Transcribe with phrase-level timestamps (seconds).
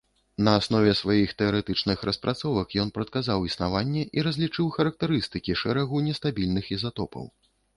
[0.45, 7.25] На аснове сваіх тэарэтычных распрацовак ён прадказаў існаванне і разлічыў характарыстыкі шэрагу нестабільных ізатопаў.